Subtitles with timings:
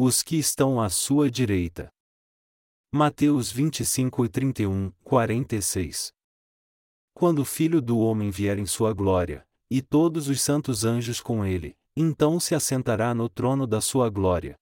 [0.00, 1.92] os que estão à sua direita.
[2.94, 6.12] Mateus 25 e 31, 46
[7.12, 11.44] Quando o Filho do Homem vier em sua glória, e todos os santos anjos com
[11.44, 14.56] ele, então se assentará no trono da sua glória.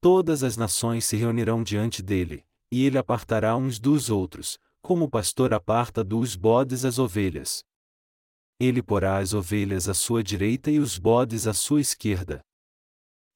[0.00, 5.10] Todas as nações se reunirão diante dele, e ele apartará uns dos outros, como o
[5.10, 7.64] pastor aparta dos bodes as ovelhas.
[8.60, 12.46] Ele porá as ovelhas à sua direita e os bodes à sua esquerda.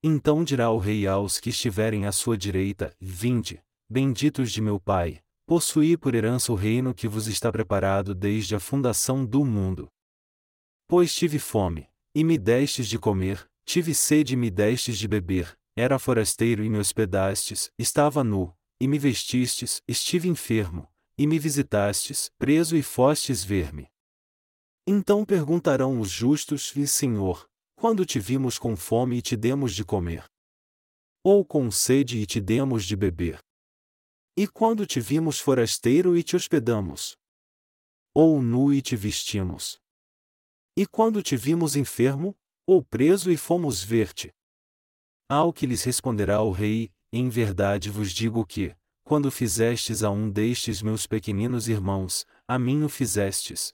[0.02, 5.20] Então dirá o rei aos que estiverem à sua direita: Vinde, benditos de meu Pai,
[5.46, 9.88] possuí por herança o reino que vos está preparado desde a fundação do mundo.
[10.88, 15.56] Pois tive fome, e me destes de comer, tive sede e me destes de beber,
[15.76, 22.30] era forasteiro e me hospedastes, estava nu, e me vestistes, estive enfermo, e me visitastes,
[22.38, 23.88] preso e fostes ver-me.
[24.86, 27.46] Então perguntarão os justos: E Senhor,
[27.80, 30.26] quando te vimos com fome e te demos de comer?
[31.24, 33.38] Ou com sede e te demos de beber?
[34.36, 37.16] E quando te vimos forasteiro e te hospedamos?
[38.14, 39.80] Ou nu e te vestimos?
[40.76, 44.30] E quando te vimos enfermo, ou preso e fomos ver-te?
[45.26, 50.30] Ao que lhes responderá o rei: Em verdade vos digo que, quando fizestes a um
[50.30, 53.72] destes meus pequeninos irmãos, a mim o fizestes.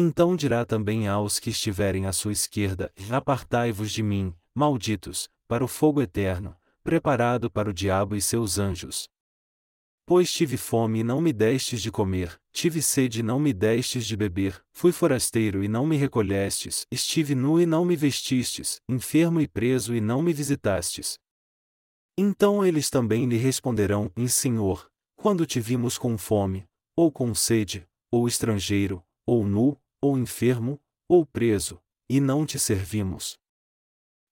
[0.00, 5.66] Então dirá também aos que estiverem à sua esquerda: Apartai-vos de mim, malditos, para o
[5.66, 9.08] fogo eterno, preparado para o diabo e seus anjos.
[10.06, 14.06] Pois tive fome e não me destes de comer, tive sede e não me destes
[14.06, 19.40] de beber, fui forasteiro e não me recolhestes, estive nu e não me vestistes, enfermo
[19.40, 21.18] e preso e não me visitastes.
[22.16, 27.84] Então eles também lhe responderão: Em Senhor, quando te vimos com fome, ou com sede,
[28.12, 33.38] ou estrangeiro, ou nu, ou enfermo, ou preso, e não te servimos.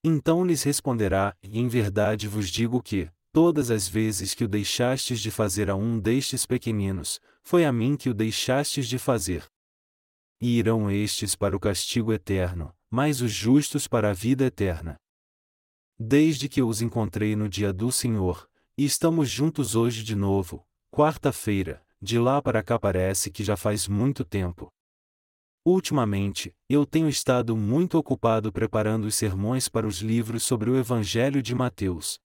[0.05, 5.31] Então lhes responderá: Em verdade vos digo que, Todas as vezes que o deixastes de
[5.31, 9.45] fazer a um destes pequeninos, foi a mim que o deixastes de fazer.
[10.41, 14.97] E irão estes para o castigo eterno, mas os justos para a vida eterna.
[15.99, 20.67] Desde que eu os encontrei no dia do Senhor, e estamos juntos hoje de novo,
[20.91, 24.73] quarta-feira, de lá para cá parece que já faz muito tempo.
[25.67, 31.43] Ultimamente, eu tenho estado muito ocupado preparando os sermões para os livros sobre o Evangelho
[31.43, 32.21] de Mateus.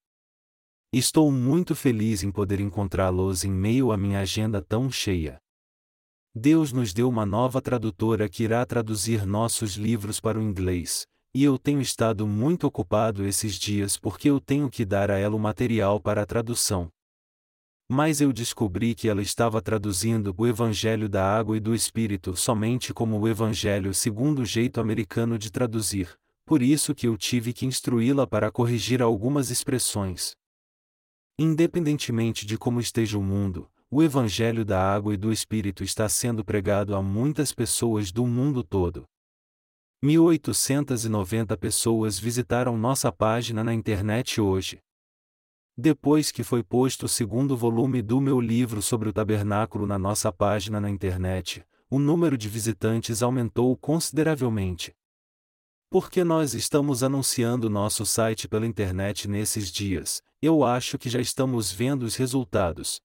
[0.94, 5.40] Estou muito feliz em poder encontrá-los em meio à minha agenda tão cheia.
[6.36, 11.44] Deus nos deu uma nova tradutora que irá traduzir nossos livros para o inglês, e
[11.44, 15.40] eu tenho estado muito ocupado esses dias porque eu tenho que dar a ela o
[15.40, 16.92] material para a tradução.
[17.94, 22.94] Mas eu descobri que ela estava traduzindo o Evangelho da Água e do Espírito somente
[22.94, 27.66] como o Evangelho segundo o jeito americano de traduzir, por isso que eu tive que
[27.66, 30.38] instruí-la para corrigir algumas expressões.
[31.38, 36.46] Independentemente de como esteja o mundo, o Evangelho da Água e do Espírito está sendo
[36.46, 39.04] pregado a muitas pessoas do mundo todo.
[40.02, 44.80] 1890 pessoas visitaram nossa página na internet hoje.
[45.78, 50.32] Depois que foi posto o segundo volume do meu livro sobre o tabernáculo na nossa
[50.32, 54.94] página na internet, o número de visitantes aumentou consideravelmente.
[55.90, 61.72] Porque nós estamos anunciando nosso site pela internet nesses dias, eu acho que já estamos
[61.72, 63.02] vendo os resultados.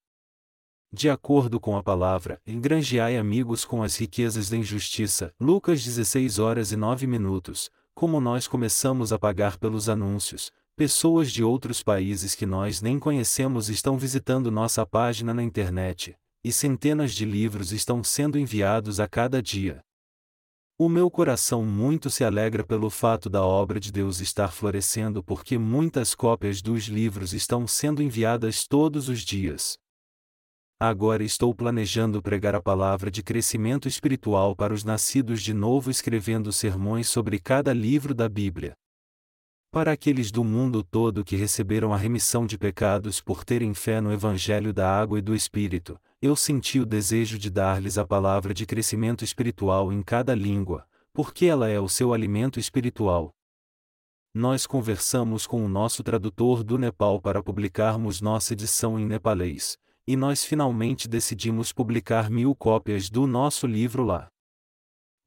[0.92, 6.72] De acordo com a palavra, engrangeai amigos com as riquezas da injustiça, Lucas 16 horas
[6.72, 12.44] e 9 minutos, como nós começamos a pagar pelos anúncios, pessoas de outros países que
[12.44, 16.14] nós nem conhecemos estão visitando nossa página na internet,
[16.44, 19.80] e centenas de livros estão sendo enviados a cada dia.
[20.78, 25.56] O meu coração muito se alegra pelo fato da obra de Deus estar florescendo porque
[25.56, 29.78] muitas cópias dos livros estão sendo enviadas todos os dias.
[30.78, 36.52] Agora estou planejando pregar a palavra de crescimento espiritual para os nascidos de novo, escrevendo
[36.52, 38.76] sermões sobre cada livro da Bíblia.
[39.76, 44.10] Para aqueles do mundo todo que receberam a remissão de pecados por terem fé no
[44.10, 48.64] Evangelho da Água e do Espírito, eu senti o desejo de dar-lhes a palavra de
[48.64, 53.34] crescimento espiritual em cada língua, porque ela é o seu alimento espiritual.
[54.34, 59.76] Nós conversamos com o nosso tradutor do Nepal para publicarmos nossa edição em nepalês,
[60.06, 64.28] e nós finalmente decidimos publicar mil cópias do nosso livro lá.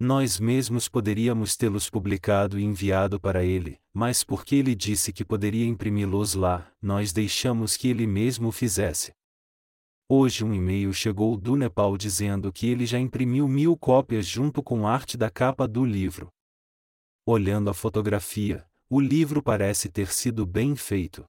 [0.01, 5.65] Nós mesmos poderíamos tê-los publicado e enviado para ele, mas porque ele disse que poderia
[5.65, 9.11] imprimi-los lá, nós deixamos que ele mesmo o fizesse.
[10.07, 14.87] Hoje um e-mail chegou do Nepal dizendo que ele já imprimiu mil cópias junto com
[14.87, 16.29] arte da capa do livro.
[17.25, 21.25] Olhando a fotografia, o livro parece ter sido bem feito.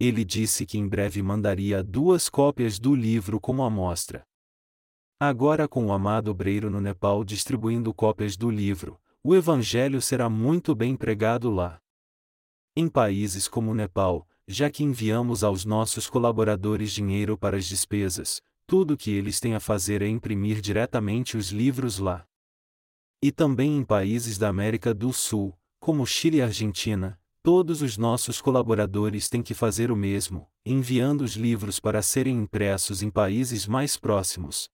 [0.00, 4.24] Ele disse que em breve mandaria duas cópias do livro como amostra.
[5.18, 10.74] Agora, com o amado obreiro no Nepal distribuindo cópias do livro, o Evangelho será muito
[10.74, 11.80] bem pregado lá.
[12.76, 18.42] Em países como o Nepal, já que enviamos aos nossos colaboradores dinheiro para as despesas,
[18.66, 22.26] tudo o que eles têm a fazer é imprimir diretamente os livros lá.
[23.22, 28.38] E também em países da América do Sul, como Chile e Argentina, todos os nossos
[28.42, 33.96] colaboradores têm que fazer o mesmo, enviando os livros para serem impressos em países mais
[33.96, 34.68] próximos.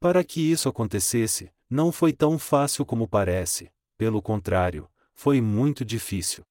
[0.00, 6.44] Para que isso acontecesse, não foi tão fácil como parece, pelo contrário, foi muito difícil.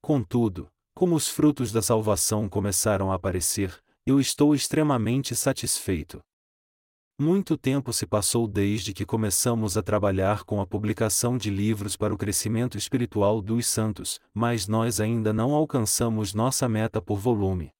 [0.00, 6.20] Contudo, como os frutos da salvação começaram a aparecer, eu estou extremamente satisfeito.
[7.18, 12.12] Muito tempo se passou desde que começamos a trabalhar com a publicação de livros para
[12.12, 17.70] o crescimento espiritual dos santos, mas nós ainda não alcançamos nossa meta por volume.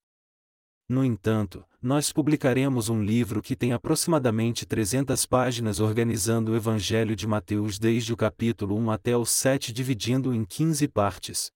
[0.88, 7.29] No entanto, nós publicaremos um livro que tem aproximadamente 300 páginas organizando o Evangelho de
[7.29, 11.53] Mateus desde o capítulo 1 até o 7 dividindo em 15 partes.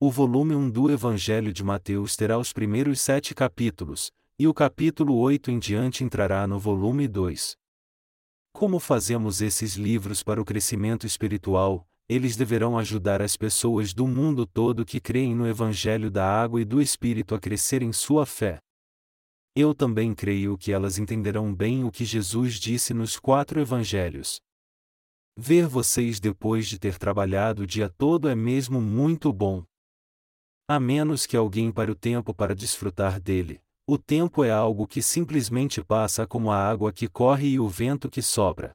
[0.00, 5.16] O volume 1 do Evangelho de Mateus terá os primeiros sete capítulos, e o capítulo
[5.16, 7.56] 8 em diante entrará no volume 2.
[8.52, 14.44] Como fazemos esses livros para o crescimento espiritual, eles deverão ajudar as pessoas do mundo
[14.44, 18.58] todo que creem no Evangelho da Água e do Espírito a crescer em sua fé.
[19.60, 24.40] Eu também creio que elas entenderão bem o que Jesus disse nos quatro Evangelhos.
[25.36, 29.64] Ver vocês depois de ter trabalhado o dia todo é mesmo muito bom.
[30.68, 35.02] A menos que alguém pare o tempo para desfrutar dele, o tempo é algo que
[35.02, 38.70] simplesmente passa como a água que corre e o vento que sopra.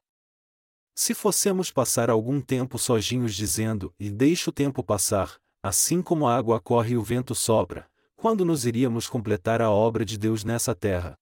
[0.94, 6.36] Se fossemos passar algum tempo sozinhos dizendo, e deixa o tempo passar, assim como a
[6.36, 7.88] água corre e o vento sopra,
[8.24, 11.14] quando nos iríamos completar a obra de Deus nessa terra?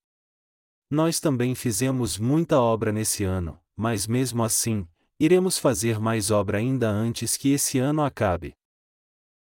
[0.88, 4.86] Nós também fizemos muita obra nesse ano, mas mesmo assim,
[5.18, 8.54] iremos fazer mais obra ainda antes que esse ano acabe.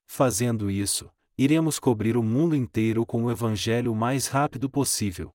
[0.08, 5.30] Fazendo isso, iremos cobrir o mundo inteiro com o Evangelho o mais rápido possível.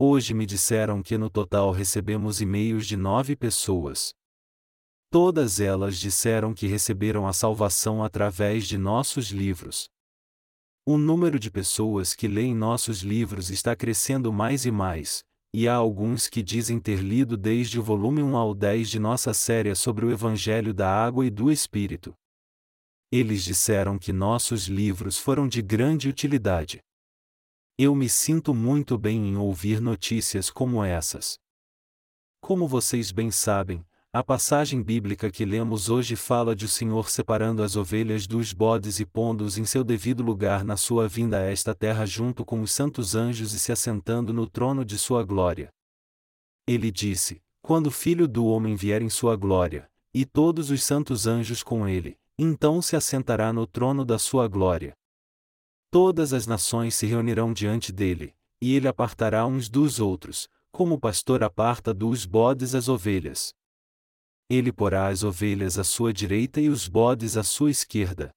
[0.00, 4.12] Hoje me disseram que no total recebemos e-mails de nove pessoas.
[5.08, 9.88] Todas elas disseram que receberam a salvação através de nossos livros.
[10.92, 15.22] O número de pessoas que leem nossos livros está crescendo mais e mais,
[15.54, 19.32] e há alguns que dizem ter lido desde o volume 1 ao 10 de nossa
[19.32, 22.12] série sobre o Evangelho da Água e do Espírito.
[23.08, 26.80] Eles disseram que nossos livros foram de grande utilidade.
[27.78, 31.38] Eu me sinto muito bem em ouvir notícias como essas.
[32.40, 37.62] Como vocês bem sabem, a passagem bíblica que lemos hoje fala de o Senhor separando
[37.62, 41.76] as ovelhas dos bodes e pondo-os em seu devido lugar na sua vinda a esta
[41.76, 45.68] terra junto com os santos anjos e se assentando no trono de sua glória.
[46.66, 51.28] Ele disse: Quando o Filho do Homem vier em sua glória, e todos os santos
[51.28, 54.92] anjos com ele, então se assentará no trono da sua glória.
[55.88, 61.00] Todas as nações se reunirão diante dele, e ele apartará uns dos outros, como o
[61.00, 63.54] pastor aparta dos bodes as ovelhas.
[64.50, 68.34] Ele porá as ovelhas à sua direita e os bodes à sua esquerda.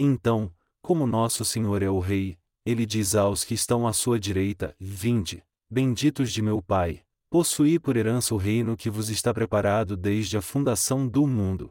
[0.00, 0.52] Então,
[0.82, 5.44] como nosso Senhor é o Rei, ele diz aos que estão à sua direita: Vinde,
[5.70, 10.42] benditos de meu Pai, possuí por herança o reino que vos está preparado desde a
[10.42, 11.70] fundação do mundo.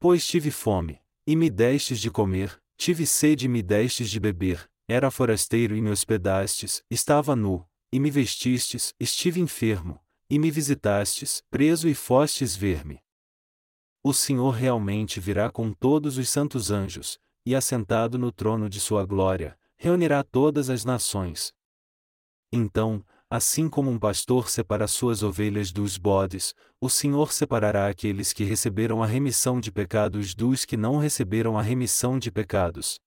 [0.00, 4.66] Pois tive fome, e me destes de comer, Tive sede e me destes de beber,
[4.88, 11.42] era forasteiro e me hospedastes, estava nu, e me vestistes, estive enfermo, e me visitastes,
[11.50, 13.02] preso e fostes ver-me.
[14.02, 19.04] O Senhor realmente virá com todos os santos anjos, e assentado no trono de sua
[19.04, 21.52] glória, reunirá todas as nações.
[22.52, 28.42] Então, Assim como um pastor separa suas ovelhas dos bodes, o Senhor separará aqueles que
[28.42, 32.98] receberam a remissão de pecados dos que não receberam a remissão de pecados.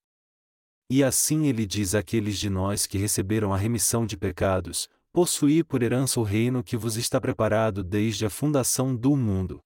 [0.89, 5.84] E assim ele diz àqueles de nós que receberam a remissão de pecados: Possuí por
[5.84, 9.62] herança o reino que vos está preparado desde a fundação do mundo.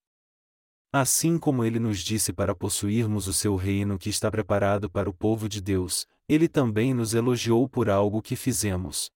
[0.92, 5.12] Assim como ele nos disse para possuirmos o seu reino que está preparado para o
[5.14, 9.10] povo de Deus, ele também nos elogiou por algo que fizemos.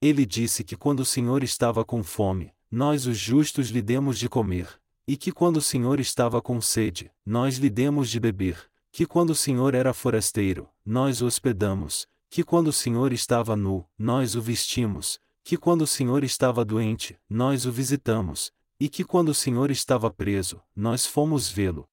[0.00, 4.28] Ele disse que quando o Senhor estava com fome, nós os justos lhe demos de
[4.28, 9.06] comer, e que quando o Senhor estava com sede, nós lhe demos de beber, que
[9.06, 14.36] quando o Senhor era forasteiro, nós o hospedamos, que quando o Senhor estava nu, nós
[14.36, 19.34] o vestimos, que quando o Senhor estava doente, nós o visitamos, e que quando o
[19.34, 21.88] Senhor estava preso, nós fomos vê-lo.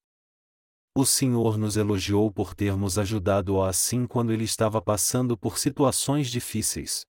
[0.96, 7.06] O Senhor nos elogiou por termos ajudado-o assim quando ele estava passando por situações difíceis.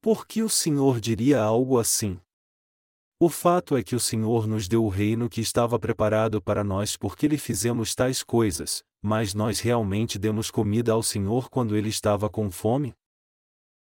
[0.00, 2.18] Por que o Senhor diria algo assim?
[3.20, 6.96] O fato é que o Senhor nos deu o reino que estava preparado para nós
[6.96, 12.30] porque lhe fizemos tais coisas, mas nós realmente demos comida ao Senhor quando ele estava
[12.30, 12.94] com fome?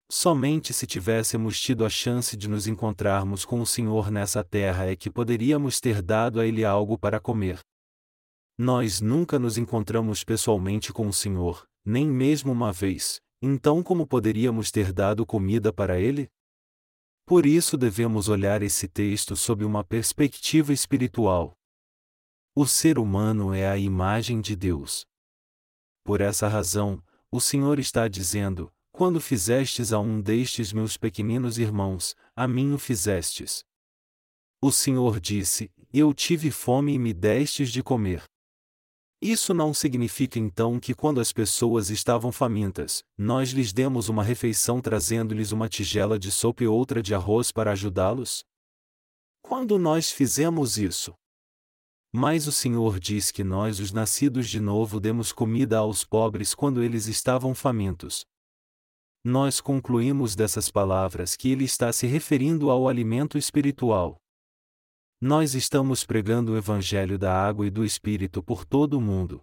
[0.09, 4.95] Somente se tivéssemos tido a chance de nos encontrarmos com o Senhor nessa terra é
[4.95, 7.59] que poderíamos ter dado a ele algo para comer.
[8.57, 14.71] Nós nunca nos encontramos pessoalmente com o Senhor, nem mesmo uma vez, então como poderíamos
[14.71, 16.29] ter dado comida para ele?
[17.25, 21.57] Por isso devemos olhar esse texto sob uma perspectiva espiritual.
[22.55, 25.05] O ser humano é a imagem de Deus.
[26.03, 32.15] Por essa razão, o Senhor está dizendo: Quando fizestes a um destes meus pequeninos irmãos,
[32.33, 33.61] a mim o fizestes.
[34.61, 38.23] O Senhor disse: Eu tive fome e me destes de comer.
[39.21, 44.79] Isso não significa então que quando as pessoas estavam famintas, nós lhes demos uma refeição
[44.79, 48.45] trazendo-lhes uma tigela de sopa e outra de arroz para ajudá-los?
[49.41, 51.13] Quando nós fizemos isso?
[52.13, 56.81] Mas o Senhor diz que nós, os nascidos de novo, demos comida aos pobres quando
[56.81, 58.25] eles estavam famintos.
[59.27, 64.21] Nós concluímos dessas palavras que ele está se referindo ao alimento espiritual.
[65.19, 69.41] Nós estamos pregando o Evangelho da água e do Espírito por todo o mundo.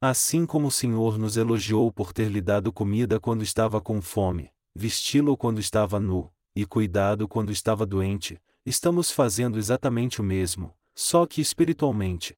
[0.00, 4.48] Assim como o Senhor nos elogiou por ter lhe dado comida quando estava com fome,
[4.74, 11.26] vesti-lo quando estava nu, e cuidado quando estava doente, estamos fazendo exatamente o mesmo, só
[11.26, 12.37] que espiritualmente.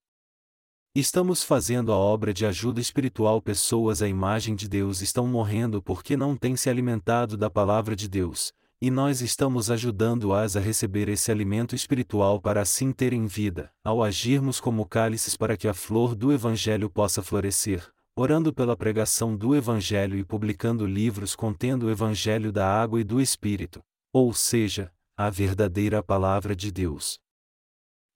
[0.92, 3.40] Estamos fazendo a obra de ajuda espiritual.
[3.40, 8.08] Pessoas à imagem de Deus estão morrendo porque não têm se alimentado da palavra de
[8.08, 14.02] Deus, e nós estamos ajudando-as a receber esse alimento espiritual para assim terem vida, ao
[14.02, 19.54] agirmos como cálices para que a flor do Evangelho possa florescer, orando pela pregação do
[19.54, 23.80] Evangelho e publicando livros contendo o Evangelho da água e do Espírito,
[24.12, 27.20] ou seja, a verdadeira palavra de Deus.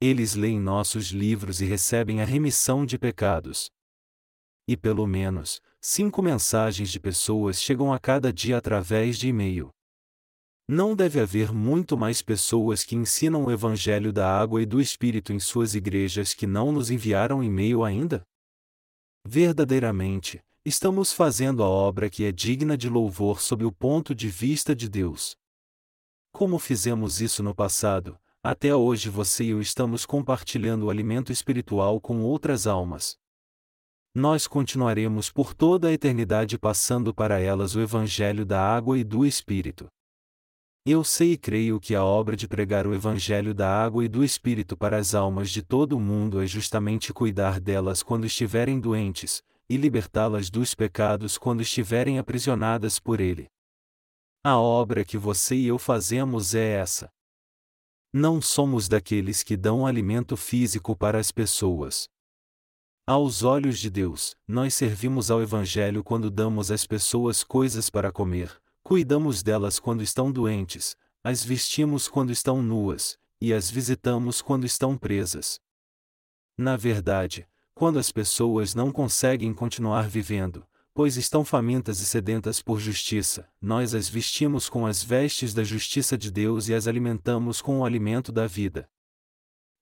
[0.00, 3.70] Eles leem nossos livros e recebem a remissão de pecados.
[4.66, 9.70] E pelo menos, cinco mensagens de pessoas chegam a cada dia através de e-mail.
[10.66, 15.30] Não deve haver muito mais pessoas que ensinam o Evangelho da água e do Espírito
[15.30, 18.22] em suas igrejas que não nos enviaram e-mail ainda?
[19.26, 24.74] Verdadeiramente, estamos fazendo a obra que é digna de louvor sob o ponto de vista
[24.74, 25.36] de Deus.
[26.32, 31.98] Como fizemos isso no passado, até hoje você e eu estamos compartilhando o alimento espiritual
[31.98, 33.16] com outras almas.
[34.14, 39.24] Nós continuaremos por toda a eternidade passando para elas o Evangelho da água e do
[39.24, 39.86] Espírito.
[40.84, 44.22] Eu sei e creio que a obra de pregar o Evangelho da água e do
[44.22, 49.42] Espírito para as almas de todo o mundo é justamente cuidar delas quando estiverem doentes,
[49.70, 53.46] e libertá-las dos pecados quando estiverem aprisionadas por ele.
[54.44, 57.08] A obra que você e eu fazemos é essa.
[58.16, 62.08] Não somos daqueles que dão alimento físico para as pessoas.
[63.06, 68.56] Aos olhos de Deus, nós servimos ao Evangelho quando damos às pessoas coisas para comer,
[68.86, 70.94] Cuidamos delas quando estão doentes,
[71.24, 75.58] as vestimos quando estão nuas, e as visitamos quando estão presas.
[76.56, 82.78] Na verdade, quando as pessoas não conseguem continuar vivendo, pois estão famintas e sedentas por
[82.78, 87.80] justiça, nós as vestimos com as vestes da justiça de Deus e as alimentamos com
[87.80, 88.88] o alimento da vida.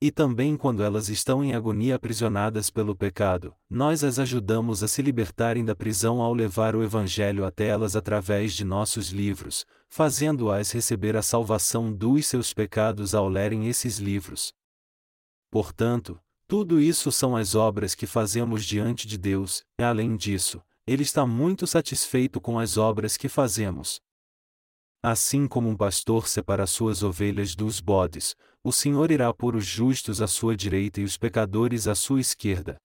[0.01, 5.03] E também quando elas estão em agonia aprisionadas pelo pecado, nós as ajudamos a se
[5.03, 11.15] libertarem da prisão ao levar o Evangelho até elas através de nossos livros, fazendo-as receber
[11.15, 14.53] a salvação dos seus pecados ao lerem esses livros.
[15.51, 21.03] Portanto, tudo isso são as obras que fazemos diante de Deus, e além disso, Ele
[21.03, 24.01] está muito satisfeito com as obras que fazemos.
[25.03, 28.35] Assim como um pastor separa suas ovelhas dos bodes,
[28.65, 32.77] o Senhor irá pôr os justos à sua direita e os pecadores à sua esquerda.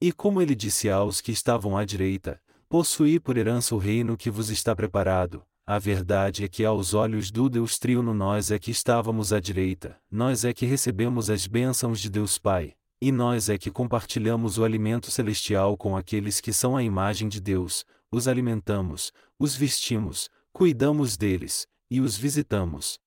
[0.00, 4.30] E como ele disse aos que estavam à direita: Possuí por herança o reino que
[4.30, 5.42] vos está preparado.
[5.66, 10.00] A verdade é que aos olhos do Deus Trino nós é que estávamos à direita,
[10.10, 14.64] nós é que recebemos as bênçãos de Deus Pai, e nós é que compartilhamos o
[14.64, 21.16] alimento celestial com aqueles que são a imagem de Deus, os alimentamos, os vestimos, cuidamos
[21.16, 22.98] deles, e os visitamos.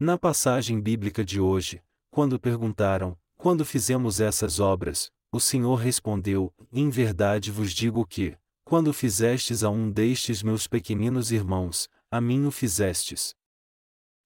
[0.00, 6.88] Na passagem bíblica de hoje, quando perguntaram, quando fizemos essas obras, o Senhor respondeu: Em
[6.88, 12.50] verdade vos digo que, quando fizestes a um destes meus pequeninos irmãos, a mim o
[12.50, 13.34] fizestes.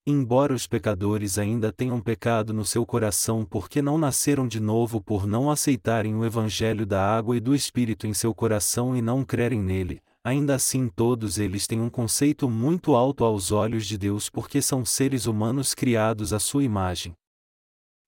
[0.06, 5.26] Embora os pecadores ainda tenham pecado no seu coração porque não nasceram de novo por
[5.26, 9.60] não aceitarem o Evangelho da água e do Espírito em seu coração e não crerem
[9.60, 14.62] nele, ainda assim todos eles têm um conceito muito alto aos olhos de Deus porque
[14.62, 17.12] são seres humanos criados à sua imagem.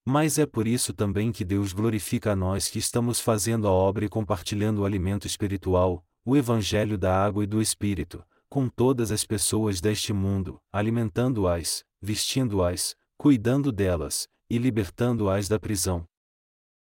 [0.04, 4.06] Mas é por isso também que Deus glorifica a nós que estamos fazendo a obra
[4.06, 9.24] e compartilhando o alimento espiritual, o Evangelho da água e do Espírito, com todas as
[9.24, 16.04] pessoas deste mundo, alimentando-as, vestindo-as, cuidando delas, e libertando-as da prisão.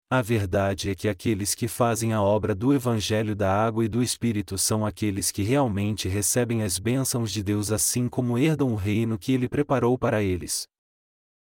[0.09, 4.01] A verdade é que aqueles que fazem a obra do Evangelho da Água e do
[4.01, 9.19] Espírito são aqueles que realmente recebem as bênçãos de Deus assim como herdam o reino
[9.19, 10.65] que Ele preparou para eles.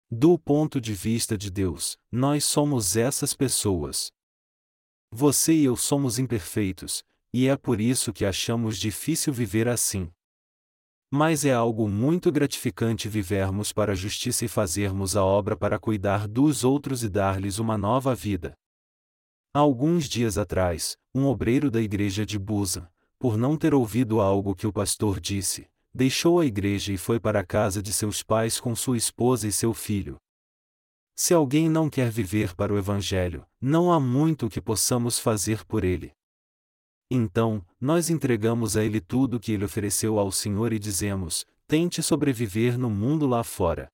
[0.08, 4.12] Do ponto de vista de Deus, nós somos essas pessoas.
[5.10, 7.02] Você e eu somos imperfeitos,
[7.38, 10.10] e é por isso que achamos difícil viver assim.
[11.12, 16.26] Mas é algo muito gratificante vivermos para a justiça e fazermos a obra para cuidar
[16.26, 18.54] dos outros e dar-lhes uma nova vida.
[19.52, 24.66] alguns dias atrás, um obreiro da igreja de Busa, por não ter ouvido algo que
[24.66, 28.74] o pastor disse, deixou a igreja e foi para a casa de seus pais com
[28.74, 30.16] sua esposa e seu filho.
[31.14, 35.84] Se alguém não quer viver para o Evangelho, não há muito que possamos fazer por
[35.84, 36.16] ele.
[37.10, 42.02] Então, nós entregamos a ele tudo o que ele ofereceu ao Senhor e dizemos: tente
[42.02, 43.88] sobreviver no mundo lá fora.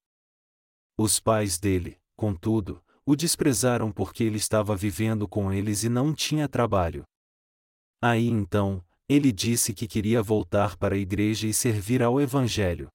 [0.96, 6.48] Os pais dele, contudo, o desprezaram porque ele estava vivendo com eles e não tinha
[6.48, 7.04] trabalho.
[8.00, 12.88] Aí então, ele disse que queria voltar para a igreja e servir ao Evangelho.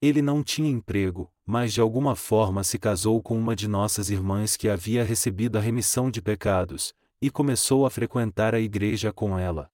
[0.00, 4.56] Ele não tinha emprego, mas de alguma forma se casou com uma de nossas irmãs
[4.56, 9.70] que havia recebido a remissão de pecados, e começou a frequentar a igreja com ela.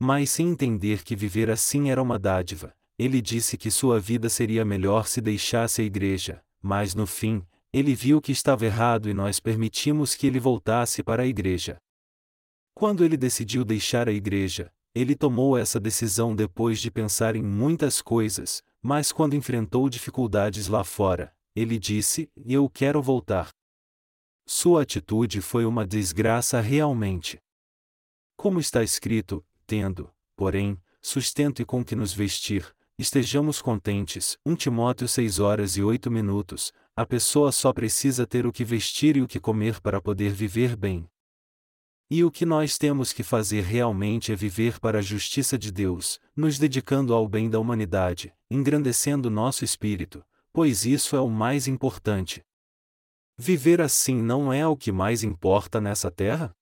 [0.00, 4.64] Mas sem entender que viver assim era uma dádiva, ele disse que sua vida seria
[4.64, 9.40] melhor se deixasse a igreja, mas no fim, ele viu que estava errado e nós
[9.40, 11.78] permitimos que ele voltasse para a igreja.
[12.74, 18.02] Quando ele decidiu deixar a igreja, ele tomou essa decisão depois de pensar em muitas
[18.02, 23.48] coisas, mas quando enfrentou dificuldades lá fora, ele disse: Eu quero voltar.
[24.44, 27.40] Sua atitude foi uma desgraça realmente.
[28.36, 34.36] Como está escrito, tendo, porém, sustento e com que nos vestir, estejamos contentes.
[34.44, 36.72] 1 Timóteo 6 horas e 8 minutos.
[36.94, 40.76] A pessoa só precisa ter o que vestir e o que comer para poder viver
[40.76, 41.08] bem.
[42.10, 46.20] E o que nós temos que fazer realmente é viver para a justiça de Deus,
[46.36, 52.44] nos dedicando ao bem da humanidade, engrandecendo nosso espírito, pois isso é o mais importante.
[53.44, 56.52] Viver assim não é o que mais importa nessa terra?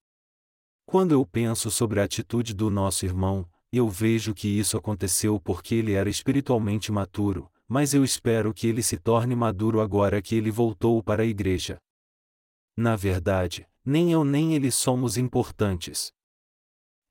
[0.87, 5.75] Quando eu penso sobre a atitude do nosso irmão, eu vejo que isso aconteceu porque
[5.75, 10.51] ele era espiritualmente maturo, mas eu espero que ele se torne maduro agora que ele
[10.51, 11.77] voltou para a igreja.
[12.75, 16.11] Na verdade, nem eu nem ele somos importantes.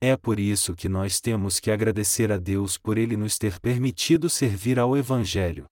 [0.00, 4.28] É por isso que nós temos que agradecer a Deus por ele nos ter permitido
[4.28, 5.66] servir ao Evangelho.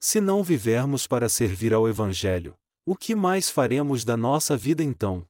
[0.00, 2.56] Se não vivermos para servir ao Evangelho,
[2.88, 5.26] o que mais faremos da nossa vida então?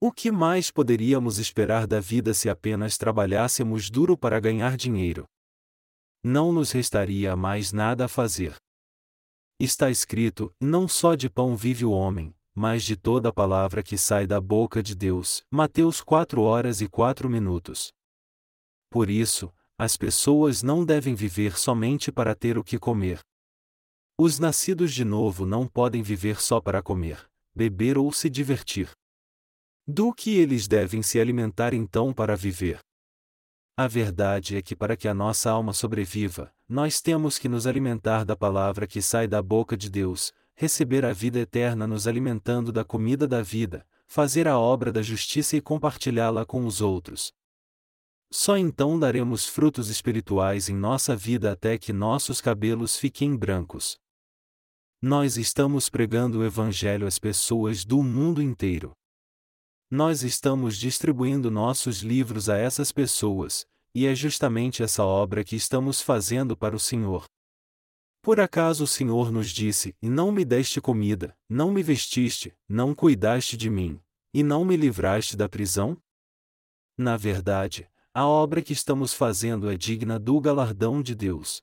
[0.00, 5.26] O que mais poderíamos esperar da vida se apenas trabalhássemos duro para ganhar dinheiro?
[6.22, 8.54] Não nos restaria mais nada a fazer.
[9.58, 13.98] Está escrito: não só de pão vive o homem, mas de toda a palavra que
[13.98, 15.42] sai da boca de Deus.
[15.50, 17.92] Mateus 4 horas e 4 minutos.
[18.88, 23.20] Por isso, as pessoas não devem viver somente para ter o que comer.
[24.24, 28.88] Os nascidos de novo não podem viver só para comer, beber ou se divertir.
[29.84, 32.78] Do que eles devem se alimentar então para viver?
[33.76, 38.24] A verdade é que para que a nossa alma sobreviva, nós temos que nos alimentar
[38.24, 42.84] da palavra que sai da boca de Deus, receber a vida eterna nos alimentando da
[42.84, 47.32] comida da vida, fazer a obra da justiça e compartilhá-la com os outros.
[48.30, 54.00] Só então daremos frutos espirituais em nossa vida até que nossos cabelos fiquem brancos.
[55.04, 58.92] Nós estamos pregando o Evangelho às pessoas do mundo inteiro.
[59.90, 66.00] Nós estamos distribuindo nossos livros a essas pessoas, e é justamente essa obra que estamos
[66.00, 67.24] fazendo para o Senhor.
[68.22, 72.94] Por acaso o Senhor nos disse: E não me deste comida, não me vestiste, não
[72.94, 74.00] cuidaste de mim,
[74.32, 76.00] e não me livraste da prisão?
[76.96, 81.60] Na verdade, a obra que estamos fazendo é digna do galardão de Deus.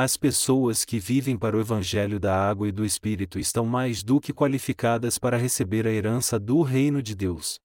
[0.00, 4.20] As pessoas que vivem para o Evangelho da Água e do Espírito estão mais do
[4.20, 7.58] que qualificadas para receber a herança do Reino de Deus.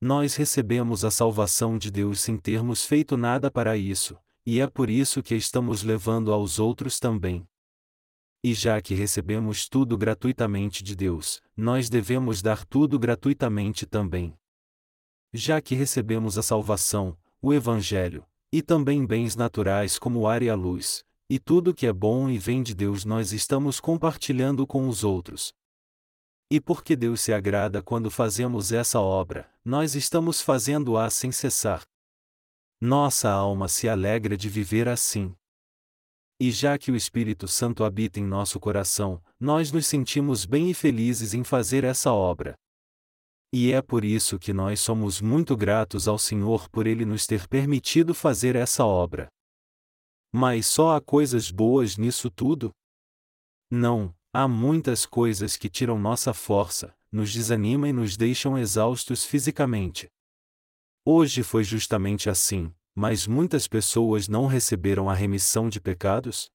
[0.00, 4.88] Nós recebemos a salvação de Deus sem termos feito nada para isso, e é por
[4.88, 7.44] isso que estamos levando aos outros também.
[8.40, 14.32] E já que recebemos tudo gratuitamente de Deus, nós devemos dar tudo gratuitamente também.
[15.34, 20.48] Já que recebemos a salvação, o Evangelho, e também bens naturais como o ar e
[20.48, 24.86] a luz, e tudo que é bom e vem de Deus nós estamos compartilhando com
[24.86, 25.50] os outros.
[26.50, 31.84] E porque Deus se agrada quando fazemos essa obra, nós estamos fazendo-a sem cessar.
[32.78, 35.34] Nossa alma se alegra de viver assim.
[36.38, 40.74] E já que o Espírito Santo habita em nosso coração, nós nos sentimos bem e
[40.74, 42.52] felizes em fazer essa obra.
[43.50, 47.48] E é por isso que nós somos muito gratos ao Senhor por Ele nos ter
[47.48, 49.30] permitido fazer essa obra.
[50.32, 52.72] Mas só há coisas boas nisso tudo?
[53.70, 60.08] Não, há muitas coisas que tiram nossa força, nos desanimam e nos deixam exaustos fisicamente.
[61.04, 66.50] Hoje foi justamente assim, mas muitas pessoas não receberam a remissão de pecados?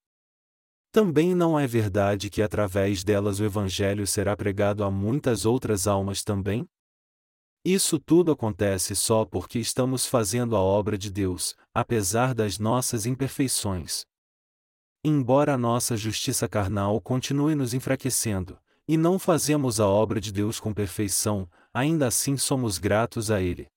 [0.91, 6.23] Também não é verdade que através delas o Evangelho será pregado a muitas outras almas
[6.23, 6.67] também?
[7.63, 14.03] Isso tudo acontece só porque estamos fazendo a obra de Deus, apesar das nossas imperfeições.
[15.05, 20.59] Embora a nossa justiça carnal continue nos enfraquecendo, e não fazemos a obra de Deus
[20.59, 23.67] com perfeição, ainda assim somos gratos a Ele.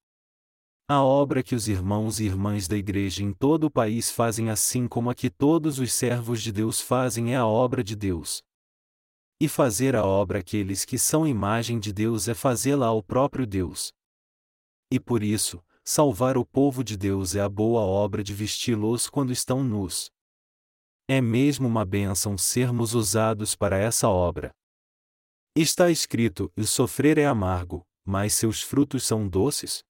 [0.89, 4.89] A obra que os irmãos e irmãs da igreja em todo o país fazem, assim
[4.89, 8.43] como a que todos os servos de Deus fazem, é a obra de Deus.
[9.39, 13.93] E fazer a obra aqueles que são imagem de Deus é fazê-la ao próprio Deus.
[14.91, 19.33] E por isso, salvar o povo de Deus é a boa obra de vesti-los quando
[19.33, 20.11] estão nus.
[21.09, 24.53] É mesmo uma bênção sermos usados para essa obra.
[25.57, 29.83] Está escrito: o sofrer é amargo, mas seus frutos são doces?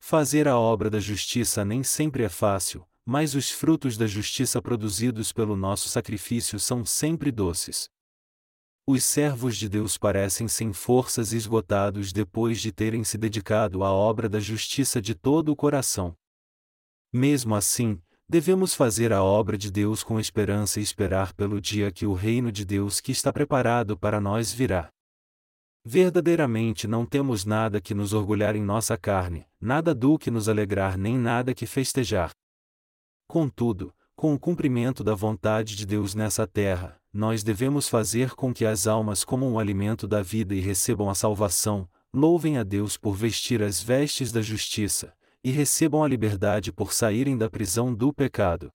[0.00, 5.32] Fazer a obra da justiça nem sempre é fácil, mas os frutos da justiça produzidos
[5.32, 7.88] pelo nosso sacrifício são sempre doces.
[8.84, 13.92] Os servos de Deus parecem sem forças e esgotados depois de terem se dedicado à
[13.92, 16.16] obra da justiça de todo o coração.
[17.12, 22.06] Mesmo assim, devemos fazer a obra de Deus com esperança e esperar pelo dia que
[22.06, 24.88] o reino de Deus que está preparado para nós virá.
[25.84, 30.98] Verdadeiramente não temos nada que nos orgulhar em nossa carne, nada do que nos alegrar
[30.98, 32.30] nem nada que festejar.
[33.28, 38.64] Contudo, com o cumprimento da vontade de Deus nessa terra, nós devemos fazer com que
[38.64, 43.14] as almas comam o alimento da vida e recebam a salvação, louvem a Deus por
[43.14, 48.70] vestir as vestes da justiça, e recebam a liberdade por saírem da prisão do pecado.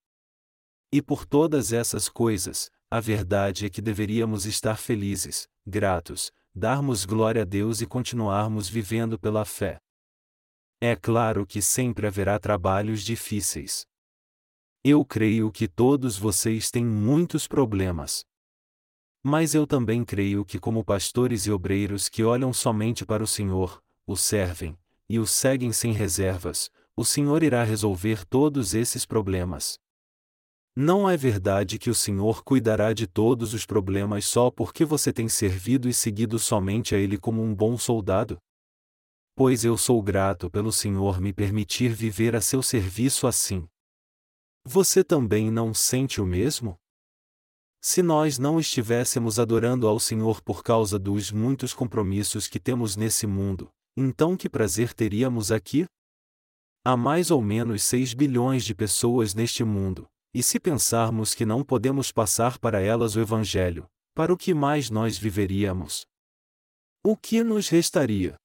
[0.91, 7.41] E por todas essas coisas, a verdade é que deveríamos estar felizes, gratos, darmos glória
[7.41, 9.79] a Deus e continuarmos vivendo pela fé.
[10.79, 13.85] É claro que sempre haverá trabalhos difíceis.
[14.83, 18.23] Eu creio que todos vocês têm muitos problemas.
[19.23, 23.83] Mas eu também creio que, como pastores e obreiros que olham somente para o Senhor,
[24.05, 24.77] o servem,
[25.09, 29.77] e o seguem sem reservas, o Senhor irá resolver todos esses problemas.
[30.75, 35.27] Não é verdade que o Senhor cuidará de todos os problemas só porque você tem
[35.27, 38.37] servido e seguido somente a Ele como um bom soldado?
[39.35, 43.67] Pois eu sou grato pelo Senhor me permitir viver a seu serviço assim.
[44.69, 46.77] Você também não sente o mesmo?
[47.81, 53.25] Se nós não estivéssemos adorando ao Senhor por causa dos muitos compromissos que temos nesse
[53.25, 55.85] mundo, então que prazer teríamos aqui?
[56.83, 61.63] Há mais ou menos 6 bilhões de pessoas neste mundo, e se pensarmos que não
[61.63, 66.05] podemos passar para elas o Evangelho, para o que mais nós viveríamos?
[67.05, 68.35] O que nos restaria?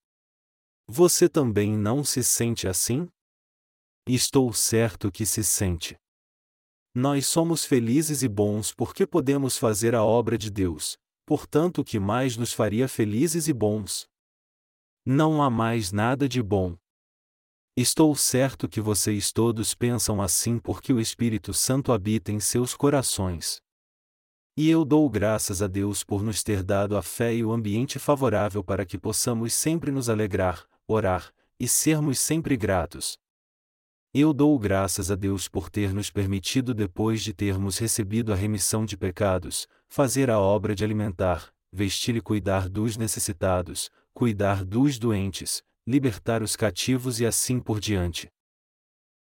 [0.87, 3.09] Você também não se sente assim?
[4.07, 6.01] Estou certo que se sente.
[6.95, 11.99] Nós somos felizes e bons porque podemos fazer a obra de Deus, portanto, o que
[11.99, 14.07] mais nos faria felizes e bons?
[15.05, 16.77] Não há mais nada de bom.
[17.75, 23.63] Estou certo que vocês todos pensam assim porque o Espírito Santo habita em seus corações.
[24.55, 27.99] E eu dou graças a Deus por nos ter dado a fé e o ambiente
[27.99, 33.19] favorável para que possamos sempre nos alegrar, orar, e sermos sempre gratos.
[34.15, 38.85] Eu dou graças a Deus por ter nos permitido, depois de termos recebido a remissão
[38.85, 45.63] de pecados, fazer a obra de alimentar, vestir e cuidar dos necessitados, cuidar dos doentes,
[45.87, 48.31] libertar os cativos e assim por diante.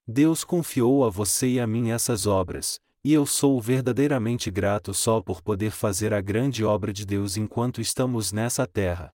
[0.07, 5.20] Deus confiou a você e a mim essas obras, e eu sou verdadeiramente grato só
[5.20, 9.12] por poder fazer a grande obra de Deus enquanto estamos nessa terra.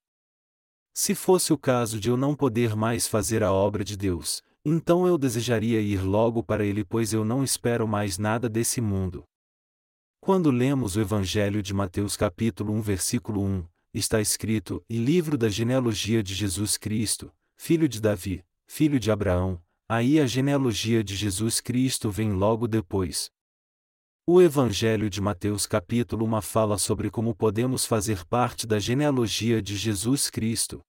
[0.93, 5.07] Se fosse o caso de eu não poder mais fazer a obra de Deus, então
[5.07, 9.25] eu desejaria ir logo para ele, pois eu não espero mais nada desse mundo.
[10.21, 15.51] Quando lemos o Evangelho de Mateus capítulo 1 versículo 1, está escrito: "E livro da
[15.51, 19.61] genealogia de Jesus Cristo, filho de Davi, filho de Abraão".
[19.87, 23.31] Aí a genealogia de Jesus Cristo vem logo depois.
[24.27, 29.77] O Evangelho de Mateus capítulo 1 fala sobre como podemos fazer parte da genealogia de
[29.77, 30.81] Jesus Cristo.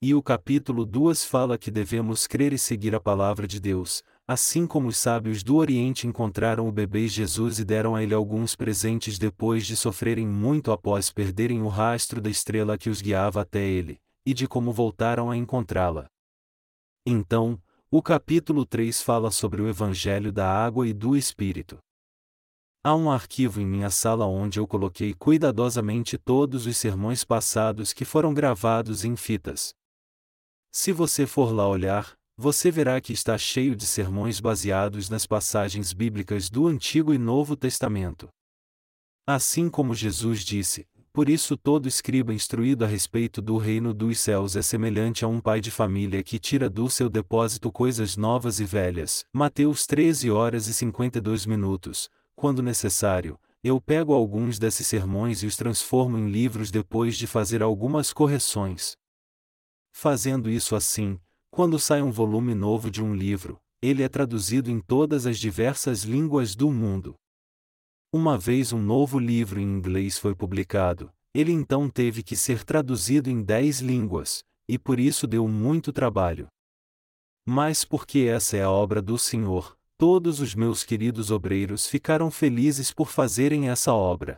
[0.00, 4.64] E o capítulo 2 fala que devemos crer e seguir a palavra de Deus, assim
[4.64, 9.18] como os sábios do Oriente encontraram o bebê Jesus e deram a ele alguns presentes
[9.18, 13.98] depois de sofrerem muito após perderem o rastro da estrela que os guiava até ele,
[14.24, 16.06] e de como voltaram a encontrá-la.
[17.04, 21.76] Então, o capítulo 3 fala sobre o Evangelho da água e do Espírito.
[22.84, 28.04] Há um arquivo em minha sala onde eu coloquei cuidadosamente todos os sermões passados que
[28.04, 29.76] foram gravados em fitas.
[30.70, 35.92] Se você for lá olhar, você verá que está cheio de sermões baseados nas passagens
[35.92, 38.28] bíblicas do Antigo e Novo Testamento.
[39.26, 44.54] Assim como Jesus disse, por isso todo escriba instruído a respeito do reino dos céus
[44.54, 48.64] é semelhante a um pai de família que tira do seu depósito coisas novas e
[48.64, 49.24] velhas.
[49.32, 55.56] Mateus 13 horas e 52 minutos, quando necessário, eu pego alguns desses sermões e os
[55.56, 58.96] transformo em livros depois de fazer algumas correções.
[60.00, 61.18] Fazendo isso assim,
[61.50, 66.04] quando sai um volume novo de um livro, ele é traduzido em todas as diversas
[66.04, 67.16] línguas do mundo.
[68.12, 73.28] Uma vez um novo livro em inglês foi publicado, ele então teve que ser traduzido
[73.28, 76.46] em dez línguas, e por isso deu muito trabalho.
[77.44, 82.92] Mas porque essa é a obra do Senhor, Todos os meus queridos obreiros ficaram felizes
[82.92, 84.36] por fazerem essa obra.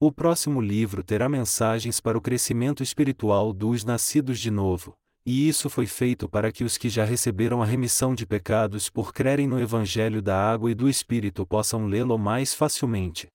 [0.00, 4.94] O próximo livro terá mensagens para o crescimento espiritual dos nascidos de novo,
[5.26, 9.12] e isso foi feito para que os que já receberam a remissão de pecados por
[9.12, 13.26] crerem no Evangelho da Água e do Espírito possam lê-lo mais facilmente.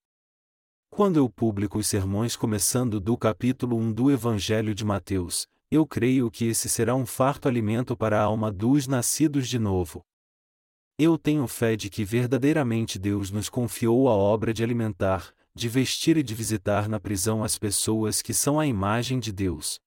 [0.90, 6.32] Quando eu publico os sermões começando do capítulo 1 do Evangelho de Mateus, eu creio
[6.32, 10.02] que esse será um farto alimento para a alma dos nascidos de novo.
[10.98, 16.18] Eu tenho fé de que verdadeiramente Deus nos confiou a obra de alimentar, de vestir
[16.18, 19.80] e de visitar na prisão as pessoas que são a imagem de Deus.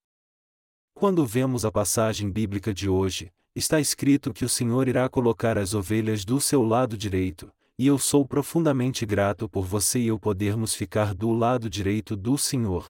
[0.95, 5.75] Quando vemos a passagem bíblica de hoje, está escrito que o Senhor irá colocar as
[5.75, 10.75] ovelhas do seu lado direito, e eu sou profundamente grato por você e eu podermos
[10.75, 12.87] ficar do lado direito do Senhor.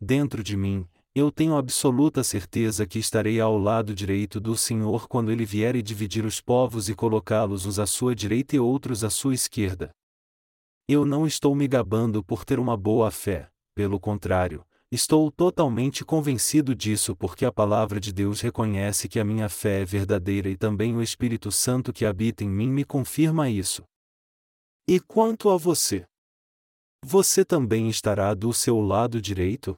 [0.00, 5.30] Dentro de mim, eu tenho absoluta certeza que estarei ao lado direito do Senhor quando
[5.30, 9.10] ele vier e dividir os povos e colocá-los uns à sua direita e outros à
[9.10, 9.92] sua esquerda.
[10.86, 16.74] Eu não estou me gabando por ter uma boa fé, pelo contrário, estou totalmente convencido
[16.74, 20.94] disso porque a palavra de Deus reconhece que a minha fé é verdadeira e também
[20.94, 23.82] o Espírito Santo que habita em mim me confirma isso.
[24.86, 26.06] E quanto a você?
[27.02, 29.74] Você também estará do seu lado direito?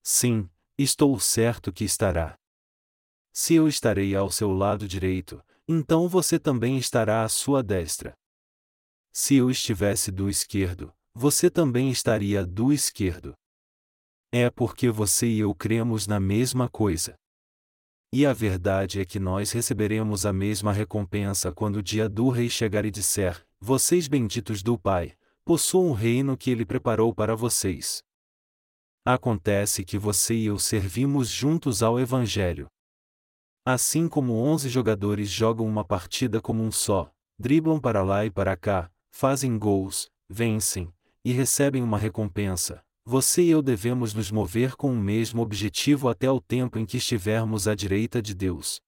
[0.00, 0.48] Sim,
[0.78, 2.38] estou certo que estará.
[3.32, 8.14] Se eu estarei ao seu lado direito, então você também estará à sua destra.
[9.16, 13.32] Se eu estivesse do esquerdo, você também estaria do esquerdo.
[14.32, 17.14] É porque você e eu cremos na mesma coisa.
[18.12, 22.50] E a verdade é que nós receberemos a mesma recompensa quando o dia do rei
[22.50, 28.02] chegar e disser: Vocês benditos do Pai, possuam o reino que ele preparou para vocês.
[29.06, 32.66] Acontece que você e eu servimos juntos ao Evangelho.
[33.64, 38.56] Assim como onze jogadores jogam uma partida como um só, driblam para lá e para
[38.56, 40.92] cá, fazem gols, vencem,
[41.24, 46.28] e recebem uma recompensa, você e eu devemos nos mover com o mesmo objetivo até
[46.28, 48.80] o tempo em que estivermos à direita de Deus.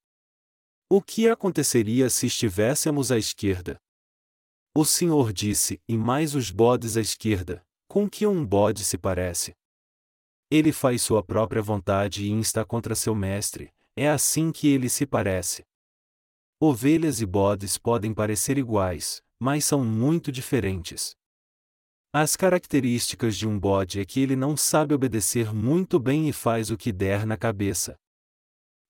[0.91, 3.81] O que aconteceria se estivéssemos à esquerda?
[4.77, 9.55] O Senhor disse: E mais os bodes à esquerda, com que um bode se parece?
[10.51, 15.07] Ele faz sua própria vontade e insta contra seu mestre, é assim que ele se
[15.07, 15.65] parece.
[16.61, 21.15] Ovelhas e bodes podem parecer iguais, mas são muito diferentes.
[22.13, 26.71] As características de um bode é que ele não sabe obedecer muito bem e faz
[26.71, 27.97] o que der na cabeça.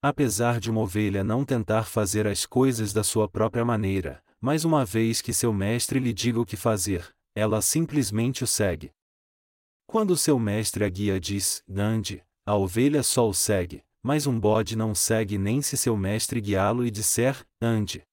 [0.01, 4.85] Apesar de uma ovelha não tentar fazer as coisas da sua própria maneira, mas uma
[4.85, 8.93] vez que seu mestre lhe diga o que fazer, ela simplesmente o segue.
[9.87, 14.77] Quando seu mestre a guia diz, Ande, a ovelha só o segue, mas um bode
[14.77, 18.07] não segue nem se seu mestre guiá-lo e disser, Ande.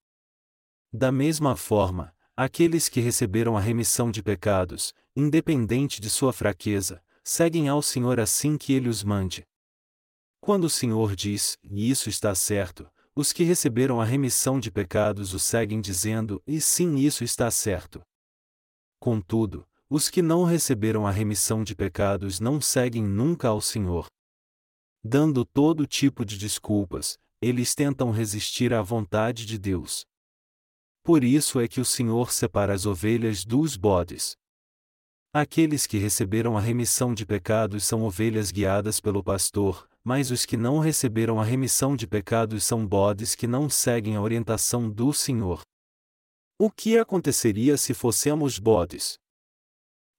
[0.91, 7.69] Da mesma forma, aqueles que receberam a remissão de pecados, independente de sua fraqueza, seguem
[7.69, 9.45] ao Senhor assim que ele os mande.
[10.41, 15.33] Quando o Senhor diz, e isso está certo, os que receberam a remissão de pecados
[15.33, 18.01] o seguem dizendo: e sim, isso está certo.
[18.99, 24.07] Contudo, os que não receberam a remissão de pecados não seguem nunca ao Senhor.
[25.03, 30.05] Dando todo tipo de desculpas, eles tentam resistir à vontade de Deus.
[31.03, 34.37] Por isso é que o Senhor separa as ovelhas dos bodes.
[35.33, 40.55] Aqueles que receberam a remissão de pecados são ovelhas guiadas pelo pastor, mas os que
[40.55, 45.61] não receberam a remissão de pecados são bodes que não seguem a orientação do Senhor.
[46.57, 49.19] O que aconteceria se fossemos bodes?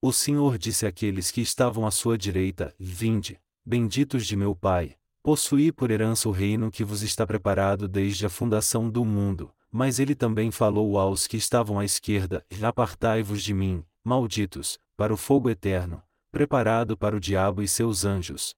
[0.03, 5.73] O Senhor disse àqueles que estavam à sua direita: Vinde, benditos de meu Pai, possuí
[5.73, 9.51] por herança o reino que vos está preparado desde a fundação do mundo.
[9.77, 15.17] Mas ele também falou aos que estavam à esquerda: Apartai-vos de mim, malditos, para o
[15.17, 18.55] fogo eterno, preparado para o diabo e seus anjos.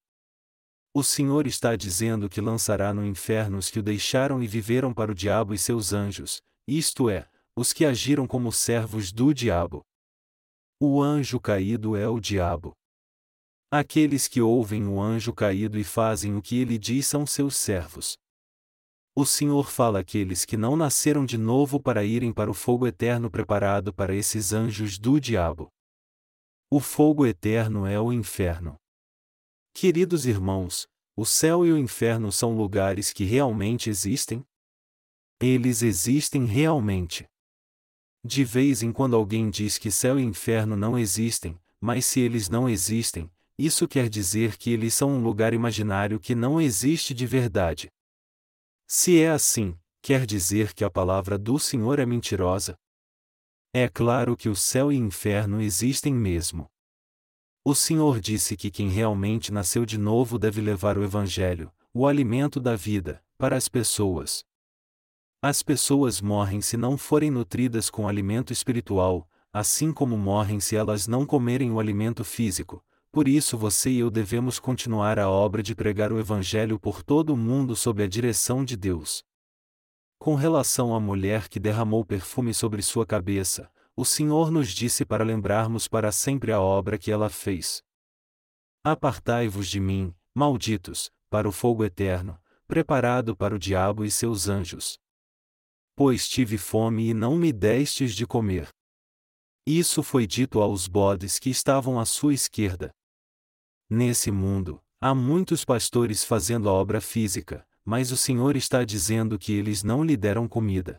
[0.93, 5.11] O Senhor está dizendo que lançará no inferno os que o deixaram e viveram para
[5.11, 7.27] o diabo e seus anjos, isto é,
[7.57, 9.81] os que agiram como servos do diabo.
[10.79, 12.75] O anjo caído é o diabo.
[13.71, 18.19] Aqueles que ouvem o anjo caído e fazem o que ele diz são seus servos.
[19.19, 23.31] O Senhor fala àqueles que não nasceram de novo para irem para o fogo eterno
[23.31, 25.73] preparado para esses anjos do diabo.
[26.71, 28.77] O fogo eterno é o inferno.
[29.73, 34.45] Queridos irmãos, o céu e o inferno são lugares que realmente existem?
[35.41, 37.25] Eles existem realmente.
[38.23, 42.51] De vez em quando alguém diz que céu e inferno não existem, mas se eles
[42.51, 47.25] não existem, isso quer dizer que eles são um lugar imaginário que não existe de
[47.25, 47.91] verdade.
[48.89, 52.79] Se é assim, quer dizer que a palavra do Senhor é mentirosa?
[53.75, 56.71] É claro que o céu e inferno existem mesmo.
[57.65, 62.61] O Senhor disse que quem realmente nasceu de novo deve levar o Evangelho, o alimento
[62.61, 64.45] da vida, para as pessoas.
[65.43, 71.09] As pessoas morrem se não forem nutridas com alimento espiritual, assim como morrem se elas
[71.09, 72.85] não comerem o alimento físico.
[73.11, 77.33] Por isso você e eu devemos continuar a obra de pregar o Evangelho por todo
[77.33, 79.25] o mundo sob a direção de Deus.
[80.19, 85.25] Com relação à mulher que derramou perfume sobre sua cabeça, o Senhor nos disse para
[85.25, 87.83] lembrarmos para sempre a obra que ela fez.
[88.85, 92.39] Apartai-vos de mim, malditos, para o fogo eterno,
[92.69, 94.99] preparado para o diabo e seus anjos.
[95.95, 98.69] Pois tive fome e não me destes de comer.
[99.67, 102.93] Isso foi dito aos bodes que estavam à sua esquerda.
[103.91, 109.53] Nesse mundo, há muitos pastores fazendo a obra física, mas o Senhor está dizendo que
[109.53, 110.99] eles não lhe deram comida.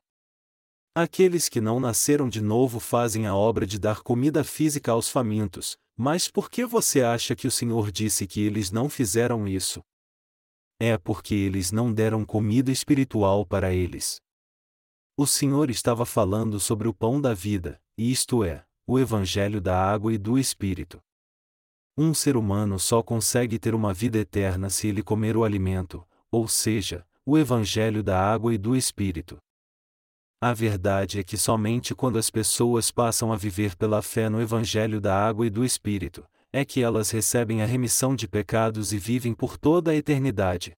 [0.94, 5.78] Aqueles que não nasceram de novo fazem a obra de dar comida física aos famintos,
[5.96, 9.82] mas por que você acha que o Senhor disse que eles não fizeram isso?
[10.78, 14.20] É porque eles não deram comida espiritual para eles.
[15.16, 20.14] O Senhor estava falando sobre o pão da vida, isto é, o Evangelho da água
[20.14, 21.02] e do Espírito.
[21.98, 26.48] Um ser humano só consegue ter uma vida eterna se ele comer o alimento, ou
[26.48, 29.38] seja, o Evangelho da água e do Espírito.
[30.40, 35.02] A verdade é que somente quando as pessoas passam a viver pela fé no Evangelho
[35.02, 39.34] da água e do Espírito, é que elas recebem a remissão de pecados e vivem
[39.34, 40.74] por toda a eternidade.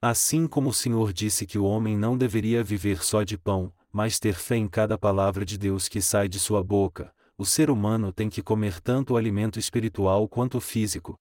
[0.00, 4.18] Assim como o Senhor disse que o homem não deveria viver só de pão, mas
[4.18, 8.12] ter fé em cada palavra de Deus que sai de sua boca, o ser humano
[8.12, 11.16] tem que comer tanto o alimento espiritual quanto o físico.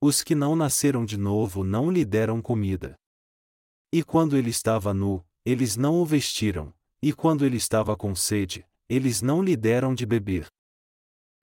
[0.00, 2.96] Os que não nasceram de novo não lhe deram comida.
[3.92, 8.66] E quando ele estava nu, eles não o vestiram, e quando ele estava com sede,
[8.88, 10.46] eles não lhe deram de beber.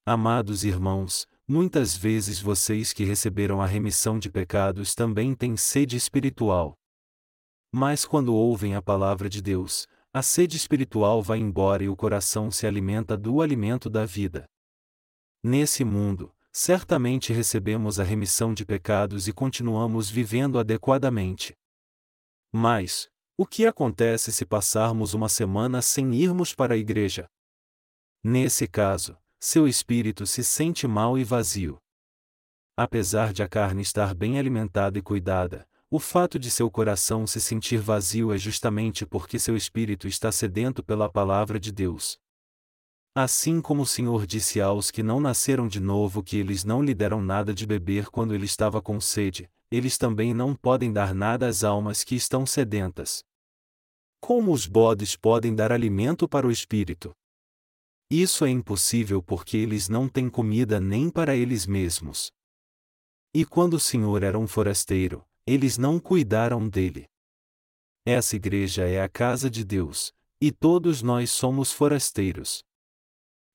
[0.06, 6.78] Amados irmãos, muitas vezes vocês que receberam a remissão de pecados também têm sede espiritual.
[7.72, 12.52] Mas quando ouvem a palavra de Deus, a sede espiritual vai embora e o coração
[12.52, 14.48] se alimenta do alimento da vida.
[15.44, 21.56] Nesse mundo, certamente recebemos a remissão de pecados e continuamos vivendo adequadamente.
[22.52, 27.28] Mas, o que acontece se passarmos uma semana sem irmos para a igreja?
[28.24, 31.80] Nesse caso, seu espírito se sente mal e vazio.
[32.78, 37.40] Apesar de a carne estar bem alimentada e cuidada, o fato de seu coração se
[37.40, 42.18] sentir vazio é justamente porque seu espírito está sedento pela palavra de Deus.
[43.16, 46.96] Assim como o Senhor disse aos que não nasceram de novo que eles não lhe
[46.96, 51.48] deram nada de beber quando ele estava com sede, eles também não podem dar nada
[51.48, 53.24] às almas que estão sedentas.
[54.20, 57.12] Como os bodes podem dar alimento para o espírito?
[58.10, 62.32] Isso é impossível porque eles não têm comida nem para eles mesmos.
[63.32, 67.06] E quando o Senhor era um forasteiro, eles não cuidaram dele.
[68.06, 72.64] Essa igreja é a casa de Deus, e todos nós somos forasteiros.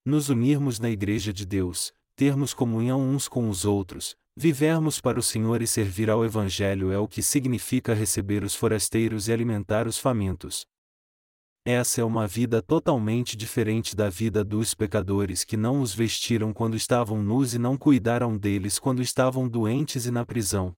[0.04, 5.22] Nos unirmos na igreja de Deus, termos comunhão uns com os outros, vivermos para o
[5.22, 9.98] Senhor e servir ao Evangelho é o que significa receber os forasteiros e alimentar os
[9.98, 10.66] famintos.
[11.64, 16.76] Essa é uma vida totalmente diferente da vida dos pecadores que não os vestiram quando
[16.76, 20.74] estavam nus e não cuidaram deles quando estavam doentes e na prisão.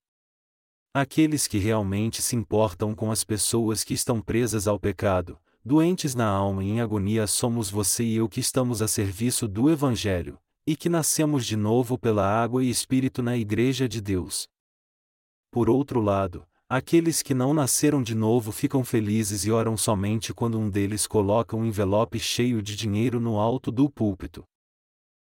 [0.92, 6.26] Aqueles que realmente se importam com as pessoas que estão presas ao pecado, doentes na
[6.28, 10.74] alma e em agonia somos você e eu que estamos a serviço do Evangelho, e
[10.74, 14.48] que nascemos de novo pela água e Espírito na Igreja de Deus.
[15.50, 20.56] Por outro lado, Aqueles que não nasceram de novo ficam felizes e oram somente quando
[20.56, 24.44] um deles coloca um envelope cheio de dinheiro no alto do púlpito.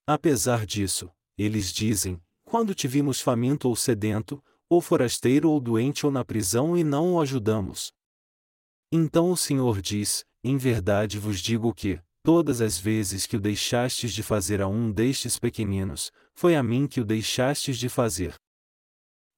[0.07, 6.13] Apesar disso, eles dizem: quando te vimos faminto ou sedento, ou forasteiro ou doente ou
[6.13, 7.93] na prisão e não o ajudamos.
[8.91, 14.13] Então o Senhor diz: Em verdade vos digo que, todas as vezes que o deixastes
[14.13, 18.35] de fazer a um destes pequeninos, foi a mim que o deixastes de fazer.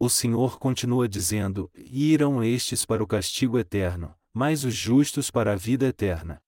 [0.01, 5.53] O Senhor continua dizendo: E irão estes para o castigo eterno, mas os justos para
[5.53, 6.41] a vida eterna.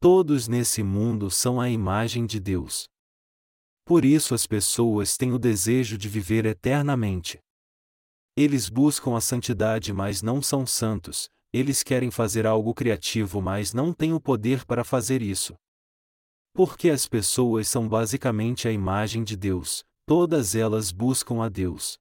[0.00, 2.88] Todos nesse mundo são a imagem de Deus.
[3.84, 7.40] Por isso as pessoas têm o desejo de viver eternamente.
[8.36, 13.92] Eles buscam a santidade, mas não são santos, eles querem fazer algo criativo, mas não
[13.92, 15.54] têm o poder para fazer isso.
[16.54, 21.98] Porque as pessoas são basicamente a imagem de Deus, todas elas buscam a Deus.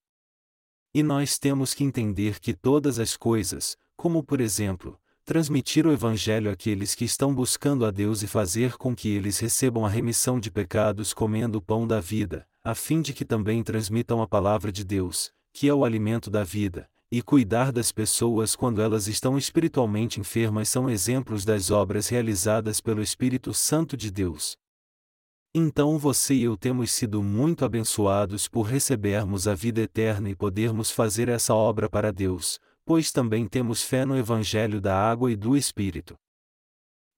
[0.93, 6.49] E nós temos que entender que todas as coisas, como por exemplo, transmitir o Evangelho
[6.49, 10.49] àqueles que estão buscando a Deus e fazer com que eles recebam a remissão de
[10.49, 14.83] pecados comendo o pão da vida, a fim de que também transmitam a palavra de
[14.83, 20.19] Deus, que é o alimento da vida, e cuidar das pessoas quando elas estão espiritualmente
[20.19, 24.57] enfermas são exemplos das obras realizadas pelo Espírito Santo de Deus.
[25.53, 30.89] Então você e eu temos sido muito abençoados por recebermos a vida eterna e podermos
[30.89, 35.57] fazer essa obra para Deus, pois também temos fé no Evangelho da água e do
[35.57, 36.15] Espírito.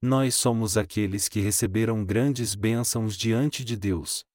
[0.02, 4.26] Nós somos aqueles que receberam grandes bênçãos diante de Deus.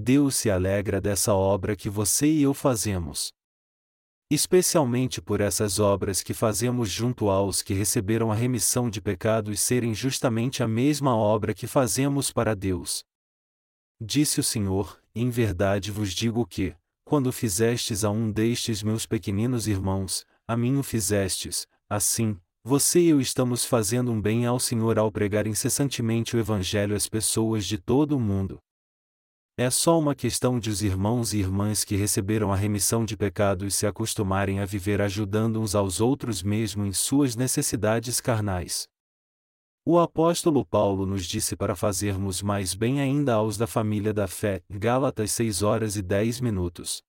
[0.00, 3.32] Deus se alegra dessa obra que você e eu fazemos.
[4.30, 9.92] Especialmente por essas obras que fazemos junto aos que receberam a remissão de pecados serem
[9.92, 13.02] justamente a mesma obra que fazemos para Deus.
[14.00, 19.66] Disse o Senhor: Em verdade vos digo que, quando fizestes a um destes meus pequeninos
[19.66, 24.96] irmãos, a mim o fizestes, assim, você e eu estamos fazendo um bem ao Senhor
[24.96, 28.60] ao pregar incessantemente o Evangelho às pessoas de todo o mundo.
[29.60, 33.74] É só uma questão de os irmãos e irmãs que receberam a remissão de pecados
[33.74, 38.86] se acostumarem a viver ajudando uns aos outros mesmo em suas necessidades carnais.
[39.84, 44.62] O apóstolo Paulo nos disse para fazermos mais bem ainda aos da família da fé,
[44.70, 47.02] Gálatas 6 horas e 10 minutos.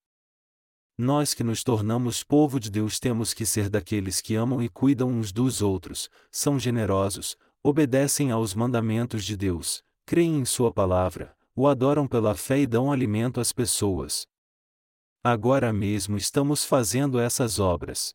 [0.98, 5.08] Nós que nos tornamos povo de Deus temos que ser daqueles que amam e cuidam
[5.08, 11.68] uns dos outros, são generosos, obedecem aos mandamentos de Deus, creem em Sua palavra, o
[11.68, 14.26] adoram pela fé e dão alimento às pessoas.
[15.22, 18.14] Agora mesmo estamos fazendo essas obras.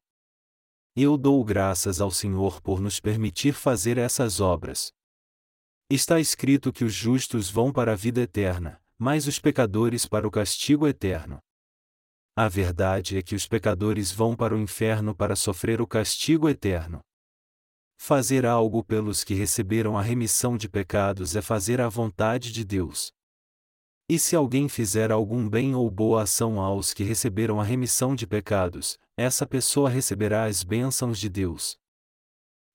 [0.96, 4.91] Eu dou graças ao Senhor por nos permitir fazer essas obras.
[5.88, 10.32] Está escrito que os justos vão para a vida eterna, mas os pecadores para o
[10.32, 11.38] castigo eterno.
[12.36, 17.00] A verdade é que os pecadores vão para o inferno para sofrer o castigo eterno.
[17.96, 23.14] Fazer algo pelos que receberam a remissão de pecados é fazer a vontade de Deus.
[24.08, 28.28] E se alguém fizer algum bem ou boa ação aos que receberam a remissão de
[28.28, 31.80] pecados, essa pessoa receberá as bênçãos de Deus.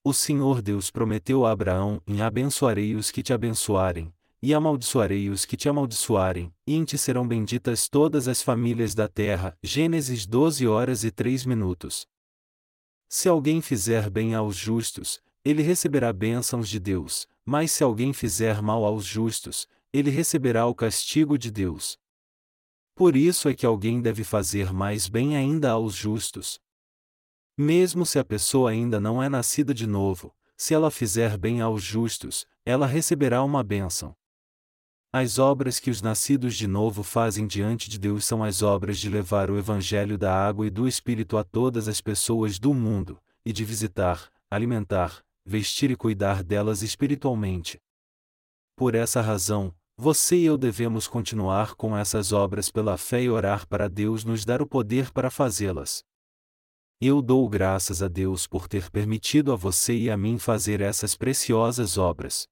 [0.03, 4.12] O Senhor Deus prometeu a Abraão: em abençoarei os que te abençoarem,
[4.43, 9.07] e amaldiçoarei os que te amaldiçoarem, e em ti serão benditas todas as famílias da
[9.07, 9.57] terra.
[9.62, 12.09] Gênesis 12 horas e 3 minutos.
[13.09, 18.61] Se alguém fizer bem aos justos, ele receberá bênçãos de Deus, mas se alguém fizer
[18.61, 21.99] mal aos justos, ele receberá o castigo de Deus.
[22.95, 26.61] Por isso é que alguém deve fazer mais bem ainda aos justos.
[27.57, 31.82] Mesmo se a pessoa ainda não é nascida de novo, se ela fizer bem aos
[31.82, 34.14] justos, ela receberá uma bênção.
[35.12, 39.09] As obras que os nascidos de novo fazem diante de Deus são as obras de
[39.09, 43.53] levar o Evangelho da água e do Espírito a todas as pessoas do mundo, e
[43.53, 47.80] de visitar, alimentar, vestir e cuidar delas espiritualmente.
[48.76, 53.68] Por essa razão, você e eu devemos continuar com essas obras pela fé e orar
[53.68, 56.03] para Deus nos dar o poder para fazê-las.
[56.98, 61.14] Eu dou graças a Deus por ter permitido a você e a mim fazer essas
[61.14, 62.46] preciosas obras.